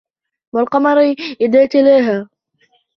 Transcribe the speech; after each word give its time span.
والقمر 0.53 0.99
إذا 1.41 1.65
تلاها 1.65 2.29